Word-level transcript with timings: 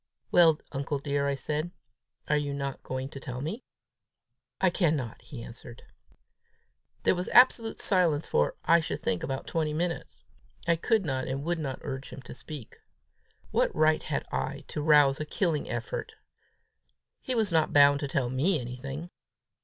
"Well, 0.31 0.59
uncle 0.71 0.97
dear," 0.97 1.27
I 1.27 1.35
said, 1.35 1.69
"are 2.27 2.35
you 2.35 2.55
not 2.55 2.81
going 2.81 3.07
to 3.09 3.19
tell 3.19 3.39
me?" 3.39 3.63
"I 4.59 4.71
cannot," 4.71 5.21
he 5.21 5.43
answered. 5.43 5.83
There 7.03 7.13
was 7.13 7.29
absolute 7.29 7.79
silence 7.79 8.27
for, 8.27 8.55
I 8.65 8.79
should 8.79 8.99
think, 8.99 9.21
about 9.21 9.45
twenty 9.45 9.73
minutes. 9.73 10.23
I 10.67 10.75
could 10.75 11.05
not 11.05 11.27
and 11.27 11.43
would 11.43 11.59
not 11.59 11.77
urge 11.83 12.09
him 12.09 12.23
to 12.23 12.33
speak. 12.33 12.77
What 13.51 13.75
right 13.75 14.01
had 14.01 14.25
I 14.31 14.61
to 14.69 14.81
rouse 14.81 15.19
a 15.19 15.23
killing 15.23 15.69
effort! 15.69 16.15
He 17.21 17.35
was 17.35 17.51
not 17.51 17.71
bound 17.71 17.99
to 17.99 18.07
tell 18.07 18.31
me 18.31 18.59
anything! 18.59 19.11